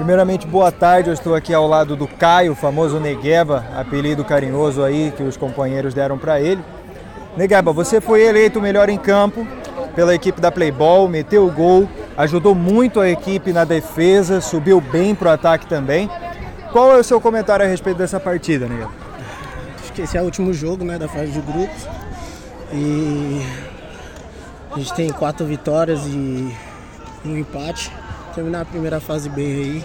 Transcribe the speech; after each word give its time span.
Primeiramente, 0.00 0.46
boa 0.46 0.72
tarde. 0.72 1.10
Eu 1.10 1.12
estou 1.12 1.34
aqui 1.34 1.52
ao 1.52 1.66
lado 1.66 1.94
do 1.94 2.08
Caio, 2.08 2.54
famoso 2.54 2.98
Negueba, 2.98 3.66
apelido 3.76 4.24
carinhoso 4.24 4.82
aí 4.82 5.12
que 5.14 5.22
os 5.22 5.36
companheiros 5.36 5.92
deram 5.92 6.16
para 6.16 6.40
ele. 6.40 6.64
Negueba, 7.36 7.70
você 7.70 8.00
foi 8.00 8.22
eleito 8.22 8.58
o 8.58 8.62
melhor 8.62 8.88
em 8.88 8.96
campo 8.96 9.46
pela 9.94 10.14
equipe 10.14 10.40
da 10.40 10.50
Playball, 10.50 11.06
meteu 11.06 11.46
o 11.46 11.50
gol, 11.50 11.86
ajudou 12.16 12.54
muito 12.54 12.98
a 12.98 13.10
equipe 13.10 13.52
na 13.52 13.64
defesa, 13.64 14.40
subiu 14.40 14.80
bem 14.80 15.14
pro 15.14 15.28
ataque 15.28 15.66
também. 15.66 16.08
Qual 16.72 16.90
é 16.92 16.98
o 16.98 17.04
seu 17.04 17.20
comentário 17.20 17.66
a 17.66 17.68
respeito 17.68 17.98
dessa 17.98 18.18
partida, 18.18 18.66
Negueba? 18.66 18.92
Acho 19.82 19.92
que 19.92 20.00
esse 20.00 20.16
é 20.16 20.22
o 20.22 20.24
último 20.24 20.54
jogo 20.54 20.82
né, 20.82 20.98
da 20.98 21.08
fase 21.08 21.30
de 21.30 21.40
grupos. 21.40 21.86
E 22.72 23.44
a 24.72 24.78
gente 24.78 24.94
tem 24.94 25.10
quatro 25.10 25.44
vitórias 25.44 26.00
e 26.06 26.56
um 27.24 27.36
empate 27.36 27.92
terminar 28.30 28.62
a 28.62 28.64
primeira 28.64 29.00
fase 29.00 29.28
bem 29.28 29.46
aí. 29.46 29.84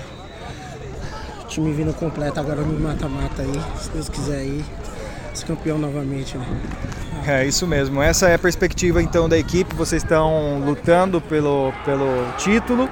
O 1.43 1.47
time 1.47 1.71
vindo 1.71 1.93
completo 1.93 2.39
agora 2.39 2.61
no 2.61 2.79
mata-mata 2.79 3.41
aí, 3.41 3.61
se 3.79 3.89
Deus 3.89 4.09
quiser 4.09 4.37
aí, 4.37 4.63
ser 5.33 5.45
campeão 5.45 5.77
novamente, 5.77 6.37
né? 6.37 6.45
É 7.27 7.45
isso 7.45 7.65
mesmo. 7.65 8.01
Essa 8.01 8.29
é 8.29 8.35
a 8.35 8.39
perspectiva 8.39 9.01
então 9.01 9.27
da 9.27 9.37
equipe. 9.37 9.75
Vocês 9.75 10.03
estão 10.03 10.59
lutando 10.59 11.19
pelo, 11.19 11.73
pelo 11.83 12.07
título 12.37 12.87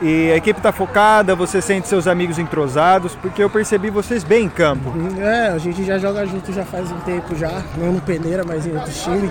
e 0.00 0.30
a 0.32 0.36
equipe 0.36 0.58
está 0.58 0.72
focada. 0.72 1.34
Você 1.34 1.60
sente 1.60 1.86
seus 1.86 2.06
amigos 2.06 2.38
entrosados, 2.38 3.14
porque 3.16 3.42
eu 3.42 3.50
percebi 3.50 3.90
vocês 3.90 4.24
bem 4.24 4.46
em 4.46 4.48
campo. 4.48 4.92
É, 5.20 5.48
a 5.48 5.58
gente 5.58 5.84
já 5.84 5.98
joga 5.98 6.24
junto 6.26 6.52
já 6.52 6.64
faz 6.64 6.90
um 6.90 6.98
tempo 7.00 7.34
já, 7.36 7.62
não 7.76 7.92
no 7.92 8.00
Peneira, 8.00 8.42
mas 8.46 8.66
em 8.66 8.72
outros 8.72 9.02
times. 9.02 9.30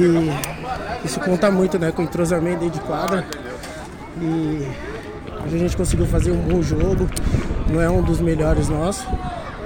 E 0.00 1.06
isso 1.06 1.18
conta 1.20 1.50
muito, 1.50 1.78
né, 1.78 1.92
com 1.92 2.02
o 2.02 2.04
entrosamento 2.04 2.60
dentro 2.60 2.80
de 2.80 2.86
quadra. 2.86 3.26
E 4.20 4.68
a 5.44 5.48
gente 5.48 5.76
conseguiu 5.76 6.06
fazer 6.06 6.32
um 6.32 6.40
bom 6.40 6.62
jogo, 6.62 7.08
não 7.68 7.80
é 7.80 7.88
um 7.88 8.02
dos 8.02 8.20
melhores 8.20 8.68
nossos, 8.68 9.06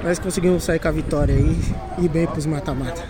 mas 0.03 0.19
conseguimos 0.19 0.65
sair 0.65 0.79
com 0.79 0.89
a 0.89 0.93
vitória 0.93 1.35
aí 1.35 1.57
e 1.99 2.09
bem 2.09 2.27
para 2.27 2.39
os 2.39 2.47
mata-mata. 2.47 3.03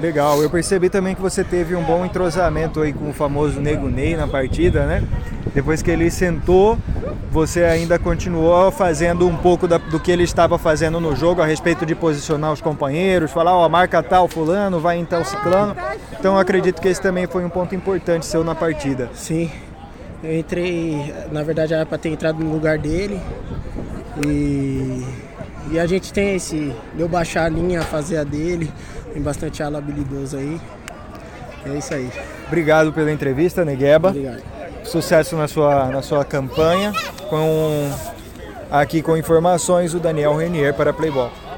Legal, 0.00 0.42
eu 0.42 0.50
percebi 0.50 0.90
também 0.90 1.14
que 1.14 1.22
você 1.22 1.42
teve 1.42 1.74
um 1.74 1.82
bom 1.82 2.04
entrosamento 2.04 2.82
aí 2.82 2.92
com 2.92 3.08
o 3.08 3.12
famoso 3.14 3.60
Nego 3.60 3.88
Ney 3.88 4.14
na 4.14 4.26
partida, 4.26 4.84
né? 4.84 5.02
Depois 5.54 5.80
que 5.80 5.90
ele 5.90 6.10
sentou, 6.10 6.76
você 7.30 7.64
ainda 7.64 7.98
continuou 7.98 8.70
fazendo 8.70 9.26
um 9.26 9.34
pouco 9.36 9.66
da, 9.66 9.78
do 9.78 9.98
que 9.98 10.12
ele 10.12 10.22
estava 10.24 10.58
fazendo 10.58 11.00
no 11.00 11.16
jogo 11.16 11.40
a 11.40 11.46
respeito 11.46 11.86
de 11.86 11.94
posicionar 11.94 12.52
os 12.52 12.60
companheiros, 12.60 13.30
falar, 13.30 13.54
ó, 13.54 13.66
marca 13.70 14.02
tal 14.02 14.28
fulano, 14.28 14.80
vai 14.80 14.98
em 14.98 15.04
tal 15.04 15.24
ciclano. 15.24 15.74
Então 16.18 16.38
acredito 16.38 16.80
que 16.80 16.88
esse 16.88 17.00
também 17.00 17.26
foi 17.26 17.42
um 17.44 17.48
ponto 17.48 17.74
importante 17.74 18.26
seu 18.26 18.44
na 18.44 18.54
partida. 18.54 19.08
Sim, 19.14 19.50
eu 20.22 20.38
entrei, 20.38 21.14
na 21.30 21.42
verdade 21.42 21.74
era 21.74 21.84
para 21.84 21.98
ter 21.98 22.08
entrado 22.08 22.42
no 22.42 22.52
lugar 22.52 22.78
dele. 22.78 23.20
E, 24.26 25.04
e 25.70 25.78
a 25.78 25.86
gente 25.86 26.12
tem 26.12 26.36
esse. 26.36 26.74
Deu 26.94 27.08
baixar 27.08 27.44
a 27.44 27.48
linha, 27.48 27.82
fazer 27.82 28.18
a 28.18 28.24
dele. 28.24 28.70
Tem 29.12 29.22
bastante 29.22 29.62
ala 29.62 29.78
habilidoso 29.78 30.36
aí. 30.36 30.60
É 31.66 31.78
isso 31.78 31.94
aí. 31.94 32.10
Obrigado 32.46 32.92
pela 32.92 33.10
entrevista, 33.10 33.64
Negueba. 33.64 34.08
Obrigado. 34.08 34.42
Sucesso 34.84 35.36
na 35.36 35.48
sua, 35.48 35.86
na 35.86 36.02
sua 36.02 36.24
campanha. 36.24 36.92
Com, 37.28 37.90
aqui 38.70 39.02
com 39.02 39.16
informações, 39.16 39.94
o 39.94 39.98
Daniel 39.98 40.36
Renier 40.36 40.72
para 40.74 40.92
Playboy. 40.92 41.30